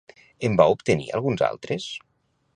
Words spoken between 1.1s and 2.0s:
alguns altres?